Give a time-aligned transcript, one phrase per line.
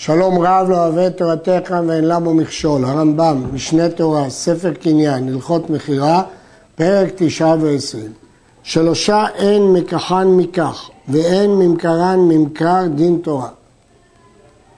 [0.00, 5.70] שלום רב לא אוהב את תורתך ואין למו מכשול, הרמב"ם, משנה תורה, ספר קניין, הלכות
[5.70, 6.22] מכירה,
[6.74, 8.12] פרק תשעה ועשרים.
[8.62, 13.48] שלושה אין מקחן מקח, ואין ממכרן ממכר דין תורה.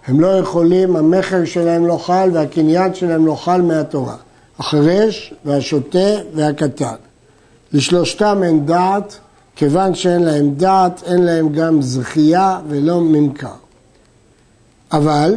[0.06, 4.16] הם לא יכולים, המכר שלהם לא חל והקניין שלהם לא חל מהתורה.
[4.58, 6.94] החרש והשוטה והקטן.
[7.72, 9.18] לשלושתם אין דעת,
[9.56, 13.69] כיוון שאין להם דעת, אין להם גם זכייה ולא ממכר.
[14.92, 15.34] אבל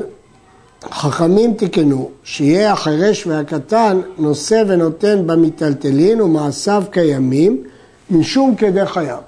[0.92, 7.64] חכמים תיקנו שיהיה החרש והקטן נושא ונותן במיטלטלין ומעשיו קיימים
[8.12, 9.20] משום כדי חייו.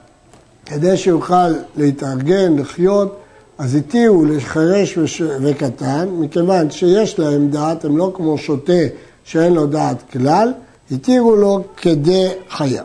[0.65, 3.19] כדי שיוכל להתארגן, לחיות,
[3.57, 4.97] אז התירו לחרש
[5.41, 8.83] וקטן, מכיוון שיש להם דעת, הם לא כמו שוטה
[9.23, 10.53] שאין לו דעת כלל,
[10.91, 12.83] התירו לו כדי חייו.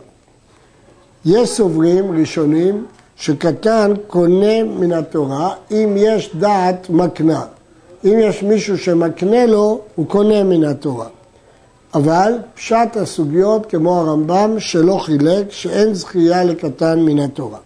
[1.25, 2.87] יש סוברים ראשונים
[3.20, 7.43] שקטן קונה מן התורה אם יש דעת מקנה.
[8.05, 11.06] אם יש מישהו שמקנה לו, הוא קונה מן התורה.
[11.95, 17.59] אבל פשט הסוגיות כמו הרמב"ם שלא חילק שאין זכייה לקטן מן התורה.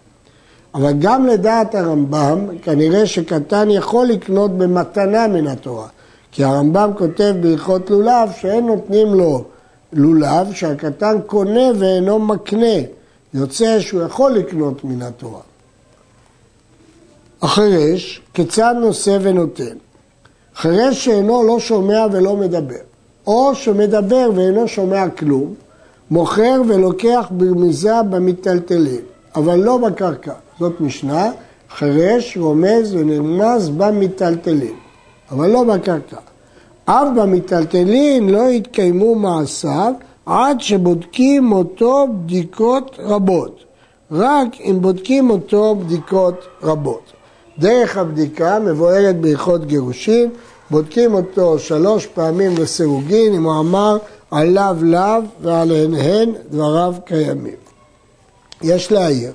[0.73, 5.87] אבל גם לדעת הרמב"ם, כנראה שקטן יכול לקנות במתנה מן התורה.
[6.31, 9.43] כי הרמב"ם כותב בהלכות לולב שאין נותנים לו
[9.93, 12.77] לולב, שהקטן קונה ואינו מקנה.
[13.35, 15.41] יוצא שהוא יכול לקנות מן התורה.
[17.41, 19.77] החרש, כיצד נושא ונותן?
[20.55, 22.83] חרש שאינו לא שומע ולא מדבר,
[23.27, 25.53] או שמדבר ואינו שומע כלום,
[26.11, 29.01] מוכר ולוקח ברמיזה במיטלטלין,
[29.35, 30.33] אבל לא בקרקע.
[30.59, 31.31] זאת משנה,
[31.69, 34.75] חרש רומז ונרמז במיטלטלין,
[35.31, 36.17] אבל לא בקרקע.
[36.85, 39.93] אף במיטלטלין לא יתקיימו מעשיו
[40.25, 43.63] עד שבודקים אותו בדיקות רבות.
[44.11, 47.11] רק אם בודקים אותו בדיקות רבות.
[47.59, 50.29] דרך הבדיקה מבוארת בהלכות גירושין,
[50.71, 53.97] בודקים אותו שלוש פעמים לסירוגין, אם הוא אמר
[54.31, 57.55] עליו לאו ועליהן הן דבריו קיימים.
[58.61, 59.31] יש להעיר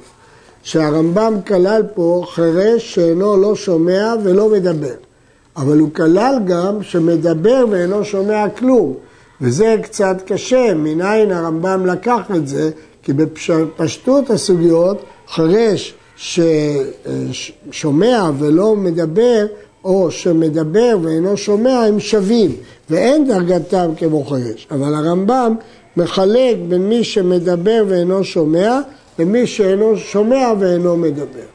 [0.62, 4.94] שהרמב"ם כלל פה חירש שאינו לא שומע ולא מדבר,
[5.56, 8.94] אבל הוא כלל גם שמדבר ואינו שומע כלום,
[9.40, 12.70] וזה קצת קשה, מניין הרמב"ם לקח את זה,
[13.02, 19.46] כי בפשטות הסוגיות חרש ששומע ולא מדבר,
[19.84, 22.56] או שמדבר ואינו שומע, הם שווים,
[22.90, 24.66] ואין דרגתם כמו חרש.
[24.70, 25.54] אבל הרמב"ם
[25.96, 28.80] מחלק בין מי שמדבר ואינו שומע,
[29.18, 31.48] למי שאינו שומע ואינו מדבר.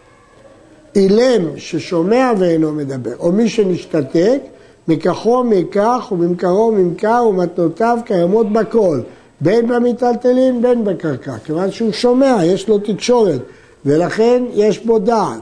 [0.95, 4.39] אילם ששומע ואינו מדבר, או מי שנשתתק,
[4.87, 8.99] מכחו מכך וממכרו ממכר ומתנותיו קיימות בכל,
[9.41, 13.41] בין במיטלטלין בין בקרקע, כיוון שהוא שומע, יש לו תקשורת,
[13.85, 15.41] ולכן יש בו דעת.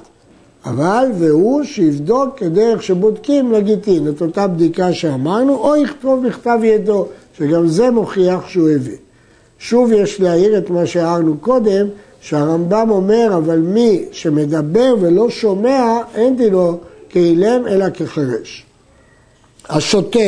[0.66, 7.68] אבל והוא שיבדוק כדרך שבודקים לגיטין, את אותה בדיקה שאמרנו, או יכתוב בכתב ידו, שגם
[7.68, 8.98] זה מוכיח שהוא הביא.
[9.60, 11.88] שוב יש להעיר את מה שהערנו קודם,
[12.22, 16.78] שהרמב"ם אומר, אבל מי שמדבר ולא שומע, אין דינו
[17.10, 18.66] כאילם אלא כחירש.
[19.70, 20.20] השוטה,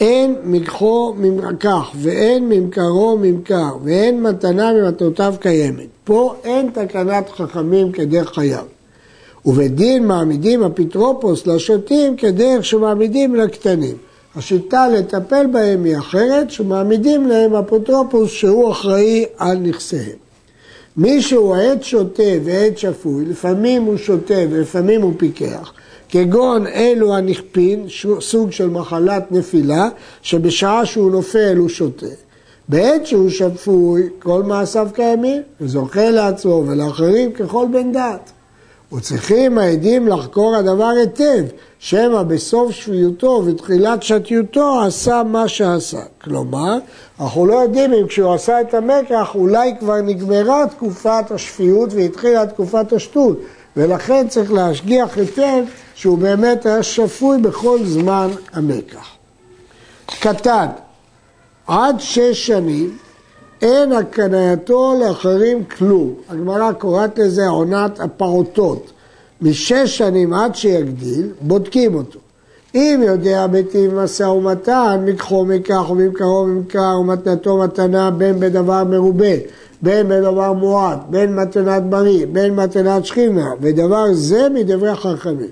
[0.00, 5.86] אין מקחו ממקח ואין ממכרו ממכר ואין מתנה ממתנותיו קיימת.
[6.04, 8.64] פה אין תקנת חכמים כדרך חייו.
[9.46, 13.96] ובדין מעמידים אפוטרופוס לשוטים כדרך שמעמידים לקטנים.
[14.36, 20.16] השיטה לטפל בהם היא אחרת, שמעמידים להם אפוטרופוס שהוא אחראי על נכסיהם.
[20.96, 25.72] מי שהוא עד שוטה ועד שפוי, לפעמים הוא שוטה ולפעמים הוא פיקח,
[26.08, 27.86] כגון אלו הנכפין,
[28.20, 29.88] סוג של מחלת נפילה,
[30.22, 32.06] שבשעה שהוא נופל הוא שותה.
[32.68, 38.32] בעת שהוא שפוי, כל מעשיו קיימים, וזוכה לעצמו ולאחרים ככל בן דעת.
[38.92, 41.44] וצריכים העדים לחקור הדבר היטב,
[41.78, 46.00] שמא בסוף שפיותו ותחילת שתיותו עשה מה שעשה.
[46.20, 46.78] כלומר,
[47.20, 52.92] אנחנו לא יודעים אם כשהוא עשה את המקח אולי כבר נגמרה תקופת השפיות והתחילה תקופת
[52.92, 53.38] השטות,
[53.76, 55.64] ולכן צריך להשגיח היטב
[55.94, 59.06] שהוא באמת היה שפוי בכל זמן המקח.
[60.20, 60.66] קטן,
[61.66, 62.96] עד שש שנים
[63.62, 66.14] אין הקנייתו לאחרים כלום.
[66.28, 68.92] הגמרא קוראת לזה עונת הפעוטות.
[69.40, 72.18] משש שנים עד שיגדיל, בודקים אותו.
[72.74, 79.34] אם יודע בטיב משא ומתן, מקחו מכך וממכרו ממכר ומתנתו מתנה בין בדבר מרובה,
[79.82, 85.50] בין בדבר מועט, בין מתנת בריא, בין מתנת שכינה, ודבר זה מדברי חכמים.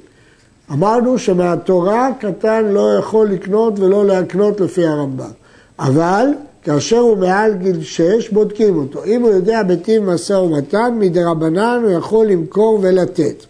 [0.73, 5.31] אמרנו שמהתורה קטן לא יכול לקנות ולא להקנות לפי הרמב"ם.
[5.79, 6.27] אבל
[6.63, 9.05] כאשר הוא מעל גיל שש, בודקים אותו.
[9.05, 13.45] אם הוא יודע בטיב משא ומתן, מדרבנן הוא יכול למכור ולתת.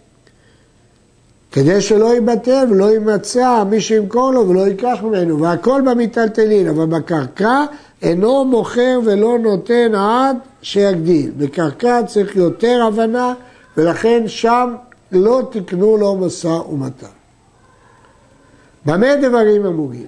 [1.52, 7.64] כדי שלא ייבטל ולא יימצא מי שימכור לו ולא ייקח ממנו, והכל במיטלטלין, אבל בקרקע
[8.04, 11.30] אינו מוכר ולא נותן עד שיגדיל.
[11.36, 13.34] בקרקע צריך יותר הבנה,
[13.76, 14.74] ולכן שם
[15.12, 17.06] לא תקנו לו משא ומתן.
[18.86, 20.06] במה דברים אמורים?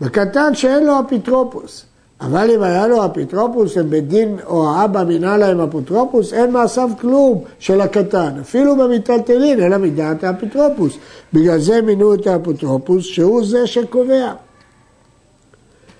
[0.00, 1.84] בקטן שאין לו אפוטרופוס,
[2.20, 6.90] אבל אם היה לו אפוטרופוס, הם בית דין או האבא מינה להם אפוטרופוס, אין מעשיו
[7.00, 10.92] כלום של הקטן, אפילו במיטלטלין, אלא מדעת האפוטרופוס.
[11.32, 14.32] בגלל זה מינו את האפוטרופוס, שהוא זה שקובע.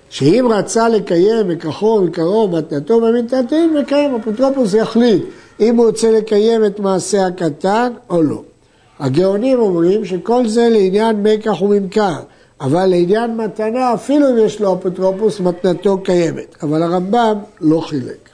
[0.09, 5.23] שאם רצה לקיים מכחו ומקרוב מתנתו במיטלטלין, מקיים, אפוטרופוס יחליט
[5.59, 8.41] אם הוא רוצה לקיים את מעשה הקטן או לא.
[8.99, 12.15] הגאונים אומרים שכל זה לעניין מקח וממכר.
[12.61, 16.55] אבל לעניין מתנה, אפילו אם יש לו אפוטרופוס, מתנתו קיימת.
[16.63, 18.29] אבל הרמב"ם לא חילק.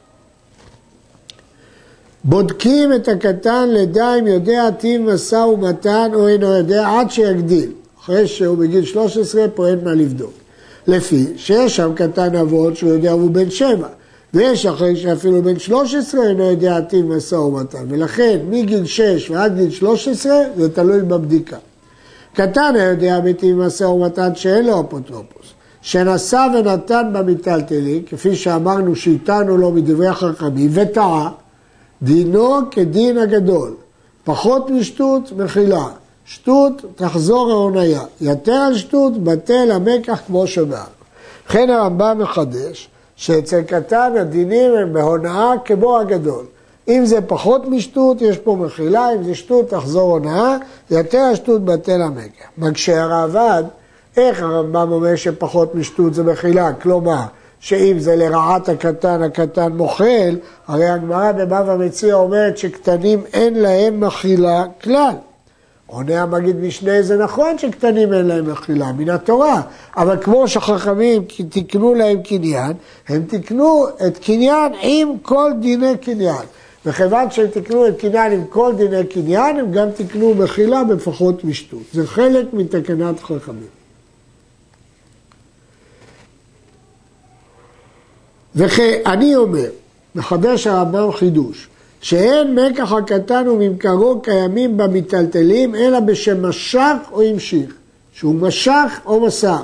[2.24, 7.72] בודקים את הקטן לדע אם יודע טיב משא ומתן או אינו יודע עד שיגדיל.
[8.02, 10.41] אחרי שהוא בגיל 13 פה אין מה לבדוק.
[10.88, 13.88] לפי שיש שם קטן אבות שהוא יודע הוא בן שבע.
[14.34, 17.86] ויש אחרי שאפילו בן 13 אינו יודע טיב משא ומתן.
[17.90, 21.58] ולכן מגיל 6 ועד גיל 13 זה תלוי בבדיקה.
[22.34, 25.46] קטן היודע בטיב משא ומתן שאין לו אפוטרופוס,
[25.82, 31.32] שנשא ונתן במיטלטלין, כפי שאמרנו שהיטנו לו מדברי החכמים, וטעה,
[32.02, 33.74] דינו כדין הגדול,
[34.24, 35.88] פחות משטות, מחילה.
[36.34, 38.02] שטות, תחזור ההוניה.
[38.22, 41.02] יתר על שטות, בטל המקח כמו שאמרנו.
[41.50, 46.46] לכן הרמב"ם מחדש שאצל קטן הדינים הם בהונאה כמו הגדול.
[46.88, 50.58] אם זה פחות משטות, יש פה מחילה, אם זה שטות, תחזור הונאה,
[50.92, 52.46] יותר השטות בטל המקח.
[52.58, 53.64] מקשה הרעב"ד,
[54.18, 56.74] איך הרמב"ם אומר שפחות משטות זה מחילה?
[56.74, 57.22] כלומר,
[57.60, 60.36] שאם זה לרעת הקטן, הקטן מוחל,
[60.68, 65.14] הרי הגמרא בבבא מציע אומרת שקטנים אין להם מחילה כלל.
[65.92, 69.62] עונה המגיד משנה, זה נכון שקטנים אין להם מחילה, מן התורה,
[69.98, 72.74] אבל כמו שחכמים תיקנו להם קניין,
[73.08, 76.46] הם תיקנו את קניין עם כל דיני קניין.
[76.86, 81.84] וכיוון שהם תיקנו את קניין עם כל דיני קניין, הם גם תיקנו מחילה בפחות משטות.
[81.94, 83.68] זה חלק מתקנת חכמים.
[88.56, 89.70] וכי אומר,
[90.16, 91.68] מחדש הרמב"ם חידוש,
[92.02, 97.74] שאין מקח הקטן וממכרו קיימים במיטלטלים, אלא בשם משך או המשיך,
[98.14, 99.64] שהוא משך או מסר.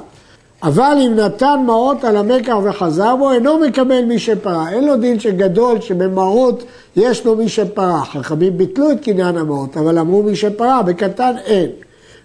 [0.63, 4.69] אבל אם נתן מעות על המקח וחזר בו, אינו מקבל מי שפרע.
[4.69, 6.63] אין לו דין שגדול שבמעות
[6.95, 8.01] יש לו מי שפרע.
[8.01, 11.69] חכמים ביטלו את קניין המעות, אבל אמרו מי שפרע, בקטן אין.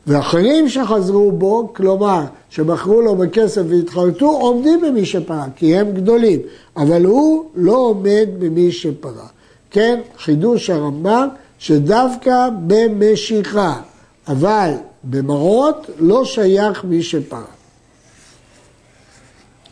[0.06, 6.40] ואחרים שחזרו בו, כלומר, שמכרו לו בכסף והתחרטו, עומדים במי שפרע, כי הם גדולים.
[6.76, 9.26] אבל הוא לא עומד במי שפרע.
[9.72, 11.28] כן, חידוש הרמב"ם,
[11.58, 13.80] שדווקא במשיכה,
[14.28, 14.70] אבל
[15.04, 17.40] במעות לא שייך מי שפרע.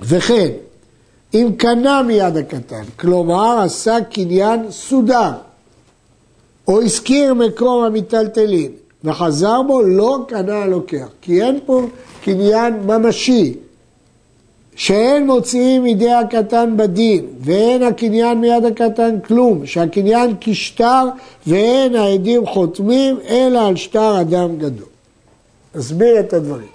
[0.01, 0.49] וכן,
[1.35, 5.33] אם קנה מיד הקטן, כלומר עשה קניין סודר,
[6.69, 8.73] או הזכיר מקום המיטלטלין,
[9.05, 11.87] וחזר בו, לא קנה הלוקח, כי אין פה
[12.25, 13.55] קניין ממשי,
[14.77, 21.09] שאין מוציאים מידי הקטן בדין, ואין הקניין מיד הקטן כלום, שהקניין כשטר
[21.47, 24.89] ואין העדים חותמים, אלא על שטר אדם גדול.
[25.79, 26.69] אסביר את הדברים.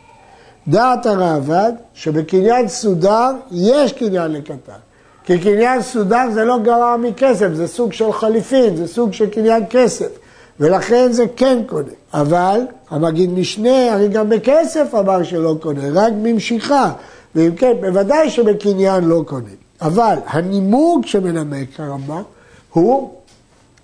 [0.68, 4.80] דעת הראב"ד שבקניין סודר יש קניין לקטן.
[5.26, 9.64] כי קניין סודר זה לא גרע מכסף, זה סוג של חליפין, זה סוג של קניין
[9.70, 10.08] כסף.
[10.60, 11.92] ולכן זה כן קונה.
[12.14, 16.92] אבל המגיד משנה, הרי גם בכסף אמר שלא קונה, רק במשיכה.
[17.36, 19.50] ואם כן, בוודאי שבקניין לא קונה.
[19.82, 22.22] אבל הנימוק שמנמק הרמב"ם
[22.74, 23.14] הוא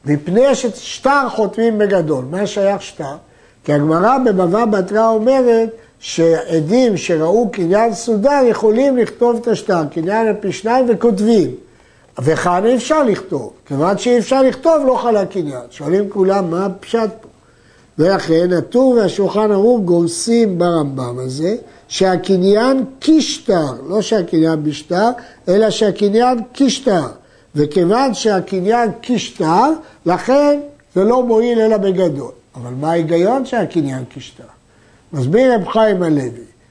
[0.06, 2.26] מפני ששטר חותמים בגדול.
[2.30, 3.16] מה שייך שטר?
[3.64, 10.36] כי הגמרא בבבא בתרא אומרת שעדים שראו קניין סודר יכולים לכתוב את השטר, קניין על
[10.40, 11.56] פי שניים וכותבים.
[12.20, 15.62] וכאן אי אפשר לכתוב, כיוון שאי אפשר לכתוב לא חלה קניין.
[15.70, 17.28] שואלים כולם מה הפשט פה.
[18.00, 21.56] ולכן הטור והשולחן ערוך גורסים ברמב"ם הזה
[21.92, 25.10] שהקניין כשטר, לא שהקניין בשטר,
[25.48, 27.08] אלא שהקניין כשטר.
[27.56, 29.74] וכיוון שהקניין כשטר,
[30.06, 30.60] לכן
[30.96, 32.32] זה לא מועיל אלא בגדול.
[32.56, 34.44] אבל מה ההיגיון שהקניין כשטר?
[35.14, 36.30] מסביר רב חיים הלוי,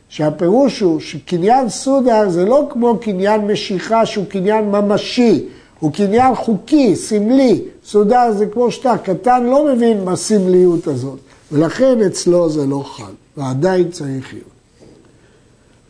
[0.08, 5.44] שהפירוש הוא שקניין סודר זה לא כמו קניין משיכה שהוא קניין ממשי,
[5.80, 7.62] הוא קניין חוקי, סמלי.
[7.84, 11.18] סודר זה כמו שטר, קטן לא מבין בסמליות הזאת,
[11.52, 14.59] ולכן אצלו זה לא חל, ועדיין צריך להיות.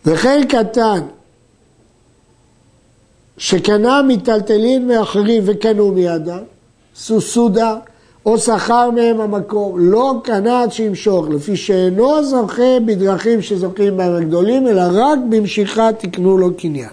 [0.07, 1.01] וכן קטן
[3.39, 6.43] שקנה מיטלטלין מאחרים וקנו מידם,
[6.97, 7.77] סוסודה,
[8.27, 14.67] או שכר מהם המקום, לא קנה עד שימשוך, לפי שאינו זוכה בדרכים שזוכים בהם הגדולים,
[14.67, 16.91] אלא רק במשיכה תקנו לו קניין.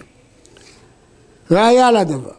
[1.50, 2.30] ראיה לדבר,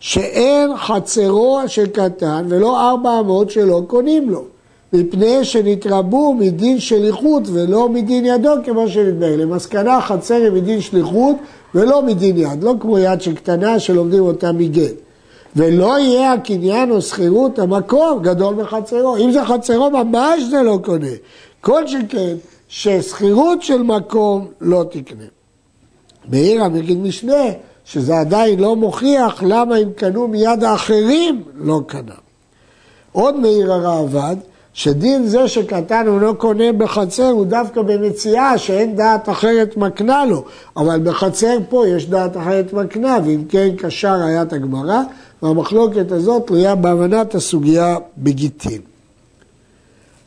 [0.00, 4.44] שאין חצרו של קטן ולא ארבע אמות שלא קונים לו,
[4.92, 9.36] מפני שנתרבו מדין שליחות ולא מדין ידו כמו שנדבר.
[9.36, 11.36] למסקנה חצר היא מדין שליחות
[11.74, 14.94] ולא מדין יד, לא כמו יד של קטנה שלומדים אותה מגט.
[15.56, 19.16] ולא יהיה הקניין או שכירות המקום גדול מחצרו.
[19.16, 21.06] אם זה חצרו ממש זה לא קונה.
[21.60, 22.34] כל שכן
[22.68, 25.24] ששכירות של מקום לא תקנה.
[26.24, 27.44] בעיר המגיד משנה
[27.84, 32.14] שזה עדיין לא מוכיח למה אם קנו מיד האחרים לא קנה.
[33.12, 34.36] עוד מעיר הראב"ד
[34.74, 40.44] שדין זה שקטן הוא לא קונה בחצר הוא דווקא במציאה שאין דעת אחרת מקנה לו,
[40.76, 45.00] אבל בחצר פה יש דעת אחרת מקנה, ואם כן קשה ראיית הגמרא,
[45.42, 48.80] והמחלוקת הזאת תלויה בהבנת הסוגיה בגיטין.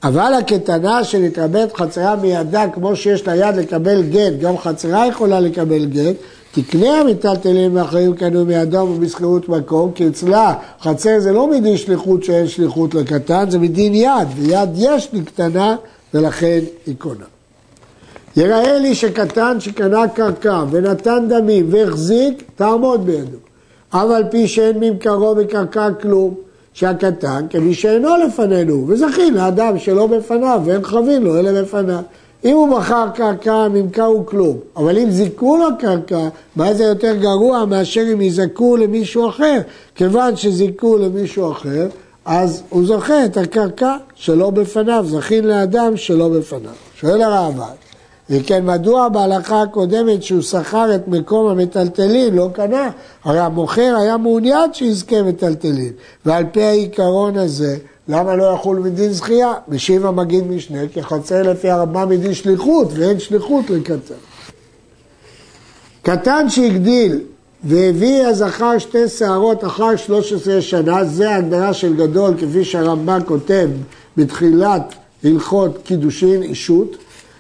[0.04, 5.86] אבל הקטנה שנתרבית חצרה מידה כמו שיש לה יד לקבל גט, גם חצרה יכולה לקבל
[5.86, 6.16] גט,
[6.56, 12.48] תקנה המיטלטלים ואחרים קנו מידם ובשכירות מקום, כי אצלה חצר זה לא מדין שליחות שאין
[12.48, 15.76] שליחות לקטן, זה מדין יד, ויד יש לי קטנה
[16.14, 17.26] ולכן היא קונה.
[18.38, 23.38] יראה לי שקטן שקנה קרקע ונתן דמים והחזיק, תעמוד בידו.
[23.90, 26.34] אף על פי שאין ממכרו בקרקע כלום,
[26.74, 32.02] שהקטן כמי שאינו לפנינו, וזכין לאדם שלא בפניו ואין חבין לו אלא בפניו.
[32.46, 34.58] אם הוא מכר קרקע, ממכר הוא כלום.
[34.78, 39.62] אבל אם זיכו לו קרקע, מה זה יותר גרוע מאשר אם יזכו למישהו אחר.
[39.96, 41.88] כיוון שזיכו למישהו אחר,
[42.26, 46.72] אז הוא זוכה את הקרקע שלא בפניו, זכין לאדם שלא בפניו.
[46.96, 47.76] שואל הרעב"ד,
[48.30, 52.90] וכן מדוע בהלכה הקודמת שהוא שכר את מקום המטלטלין לא קנה?
[53.24, 55.92] הרי המוכר היה מעוניין שיזכה מטלטלין,
[56.26, 59.54] ועל פי העיקרון הזה למה לא יחול מדין זכייה?
[59.68, 64.16] משיב המגיד משנה, כי חצר לפי הרמב"ם מדין שליחות, ואין שליחות לקטן.
[66.02, 67.22] קטן שהגדיל
[67.64, 73.70] והביא הזכר שתי שערות אחר 13 שנה, זה ההגדרה של גדול, כפי שהרמב"ם כותב
[74.18, 76.98] בתחילת הלכות קידושין אישות,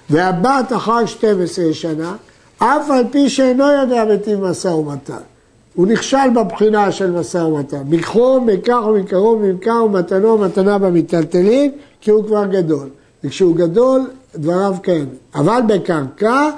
[0.10, 2.16] והבת אחר 12 שנה,
[2.58, 5.35] אף על פי שאינו יודע בטיב משא ומתן.
[5.76, 7.82] הוא נכשל בבחינה של משא ומתן.
[7.90, 12.90] מכרו, מכך ומקרוב, ממכר ומתנו ומתנה במיטלטלין, כי הוא כבר גדול.
[13.24, 14.02] וכשהוא גדול,
[14.36, 15.16] דבריו קיימים.
[15.36, 16.50] אבל בקרקע,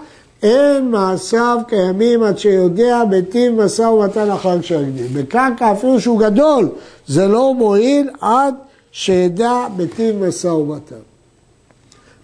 [0.44, 5.08] אין מעשיו קיימים עד שיודע בטיב משא ומתן אחר כשהגדיל.
[5.14, 6.70] בקרקע, אפילו שהוא גדול,
[7.08, 8.56] זה לא מועיל עד
[8.92, 10.96] שידע בטיב משא ומתן.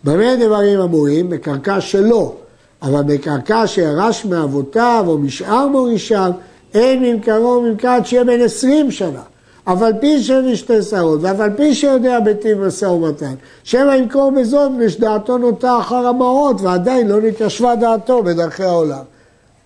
[0.04, 1.30] במה דברים אמורים?
[1.30, 2.36] בקרקע שלו,
[2.82, 6.32] אבל בקרקע שירש מאבותיו או משאר מורישיו,
[6.74, 9.22] אין ממכרו ממכר עד שיהיה בן עשרים שנה.
[9.66, 14.32] אף על פי שאין שתי שערות, ואף על פי שיודע בטיב משא ומתן, שמא ימכור
[14.32, 19.04] בזאת ושדעתו נוטה אחר המעות, ועדיין לא נתיישבה דעתו בדרכי העולם.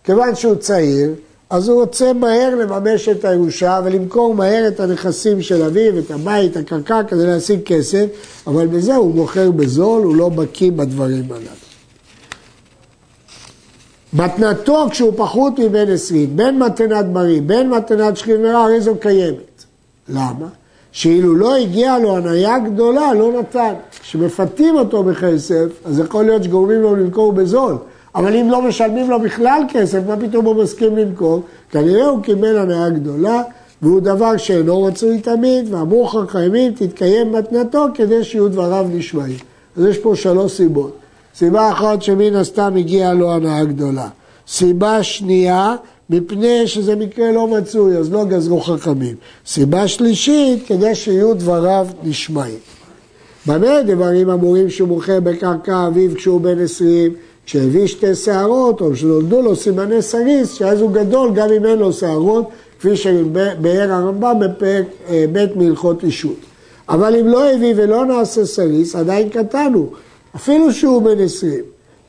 [0.03, 1.11] כיוון שהוא צעיר,
[1.49, 6.57] אז הוא רוצה מהר לממש את הירושה ולמכור מהר את הנכסים של אביו, את הבית,
[6.57, 8.05] הקרקע, כדי להשיג כסף,
[8.47, 11.66] אבל בזה הוא מוכר בזול, הוא לא בקיא בדברים הללו.
[14.13, 19.63] מתנתו כשהוא פחות מבן עשרים, בין מתנת בריא, בין מתנת שכיב מרע, הרי זו קיימת.
[20.09, 20.47] למה?
[20.91, 23.73] שאילו לא הגיעה לו הניה גדולה, לא נתן.
[24.01, 27.77] כשמפתים אותו בכסף, אז יכול להיות שגורמים לו למכור בזול.
[28.15, 31.41] אבל אם לא משלמים לו בכלל כסף, מה פתאום הוא מסכים למכור?
[31.71, 33.41] כנראה הוא קיבל הנאה גדולה,
[33.81, 39.37] והוא דבר שאינו רצוי תמיד, ואמרו חכמים תתקיים מתנתו כדי שיהיו דבריו נשמעים.
[39.77, 40.97] אז יש פה שלוש סיבות.
[41.37, 44.07] סיבה אחת שמן הסתם הגיעה לו הנאה גדולה.
[44.47, 45.75] סיבה שנייה,
[46.09, 49.15] מפני שזה מקרה לא מצוי, אז לא גזרו חכמים.
[49.45, 52.57] סיבה שלישית, כדי שיהיו דבריו נשמעים.
[53.45, 57.13] במה דברים אמורים שהוא מוכר בקרקע אביו כשהוא בן עשרים,
[57.45, 61.93] כשהביא שתי שערות, או שנולדו לו סימני סריס, שאז הוא גדול גם אם אין לו
[61.93, 66.39] שערות, כפי שבאר הרמב"ם בפרק אה, ב' מהלכות אישות.
[66.89, 69.87] אבל אם לא הביא ולא נעשה סריס, עדיין קטן הוא.
[70.37, 71.63] אפילו שהוא בן עשרים,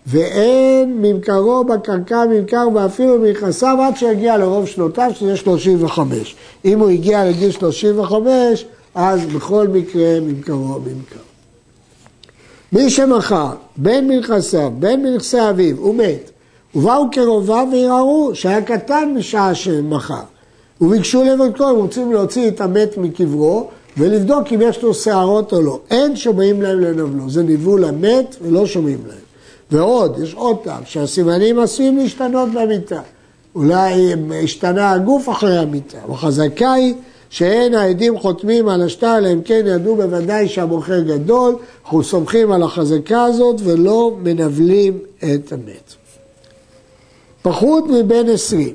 [0.07, 6.37] ואין ממכרו בקרקע ממכר ואפילו מנכסיו עד שיגיע לרוב שנותיו, שזה שלושים וחמש.
[6.65, 11.21] אם הוא הגיע לגיל שלושים וחמש, אז בכל מקרה ממכרו ממכר.
[12.73, 16.31] מי שמכר בין מנכסיו, בין מנכסי אביו, הוא מת,
[16.75, 20.23] ובאו קרוביו וערערו שהיה קטן משעה שמכר.
[20.81, 25.81] וביקשו לבדקו, הם רוצים להוציא את המת מקברו, ולבדוק אם יש לו שערות או לא.
[25.90, 29.19] אין שומעים להם לנבלו, זה ניבול המת ולא שומעים להם.
[29.71, 33.00] ועוד, יש עוד טעם, שהסימנים עשויים להשתנות במיטה.
[33.55, 34.12] אולי
[34.45, 36.95] השתנה הגוף אחרי המיטה, וחזקה היא
[37.31, 42.62] שאין העדים חותמים על השטר, אלא אם כן ידעו בוודאי שהמוכר גדול, אנחנו סומכים על
[42.62, 45.95] החזקה הזאת ולא מנבלים את המת.
[47.43, 48.75] פחות מבין עשרים,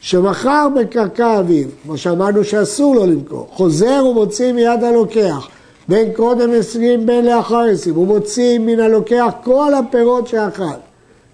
[0.00, 5.48] שמכר בקרקע אביו, כמו שאמרנו שאסור לו למכור, חוזר ומוציא מיד הלוקח,
[5.88, 10.64] בין קודם עשרים בין לאחר עשרים, הוא מוציא מן הלוקח כל הפירות שאכל.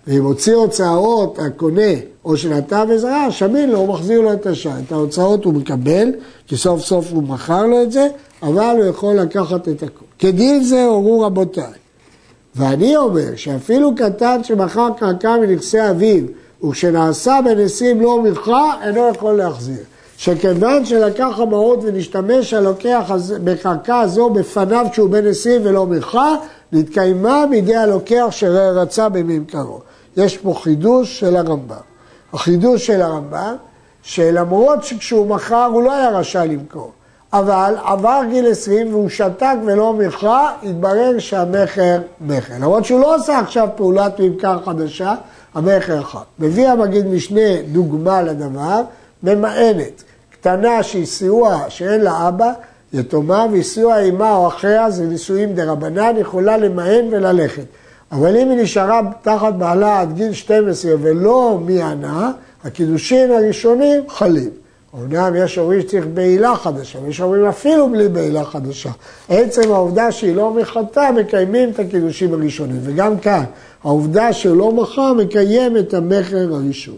[0.07, 1.93] ואם הוציא הוצאות הקונה
[2.25, 4.81] או שנתן עזרה, שמין לו, הוא מחזיר לו את השעה.
[4.87, 6.13] את ההוצאות הוא מקבל,
[6.47, 8.09] כי סוף סוף הוא מכר לו את זה,
[8.43, 10.07] אבל הוא יכול לקחת את הכול.
[10.19, 11.73] כדין זה הורו רבותיי.
[12.57, 16.25] ואני אומר שאפילו קטן שמכר קרקע מנכסי אביו,
[16.69, 19.83] וכשנעשה בנשיאים לא מכרה, אינו יכול להחזיר.
[20.17, 23.13] שכיוון שלקח המעות ונשתמש הלוקח
[23.45, 26.37] בקרקע הזו בפניו כשהוא בן עשרים ולא מכרה,
[26.73, 29.81] נתקיימה בידי הלוקח שרצה בממכרו.
[30.17, 31.77] יש פה חידוש של הרמב"ם.
[32.33, 33.55] החידוש של הרמב"ם,
[34.03, 36.93] שלמרות שכשהוא מכר הוא לא היה רשאי למכור,
[37.33, 42.55] אבל עבר גיל 20 והוא שתק ולא מכרה, התברר שהמכר מכר.
[42.61, 45.15] למרות שהוא לא עושה עכשיו פעולת ממכר חדשה,
[45.57, 46.21] המכר אחד.
[46.39, 48.83] מביא המגיד משנה דוגמה לדבר,
[49.23, 52.53] ממאנת, קטנה שהיא סיוע שאין לה אבא,
[52.93, 57.65] יתומה, והיא סיוע אימה או אחיה, זה נישואים דה רבנן, יכולה למאן וללכת.
[58.13, 62.33] אבל אם היא נשארה תחת בעלה עד גיל 12 ולא מיענה,
[62.65, 64.51] הקידושין הראשונים חלים.
[64.95, 68.91] אמנם יש אומרים שצריך בעילה חדשה, ויש אומרים אפילו בלי בעילה חדשה.
[69.29, 72.81] עצם העובדה שהיא לא מחטאה, מקיימים את הקידושים הראשונים.
[72.83, 73.45] וגם כאן,
[73.87, 76.97] העובדה שהוא לא מכר, מקיים את המכר הראשון.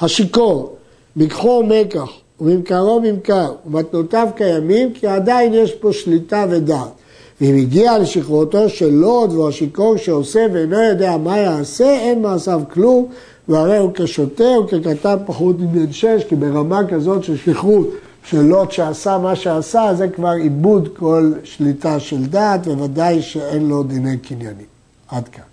[0.00, 0.76] השיכור,
[1.16, 2.10] מקחו מקח,
[2.40, 6.88] וממכרו ממכר, ומתנותיו קיימים, כי עדיין יש פה שליטה ודעת.
[7.40, 13.06] ואם הגיע לשכרותו של לוט והוא השיכור שעושה ואינו יודע מה יעשה, אין מעשיו כלום,
[13.48, 17.90] והרי הוא כשוטה או כקטן פחות מבן שש, כי ברמה כזאת של שכרות
[18.24, 23.82] של לוט שעשה מה שעשה, זה כבר איבוד כל שליטה של דעת, וודאי שאין לו
[23.82, 24.66] דיני קניינים.
[25.08, 25.45] עד כאן.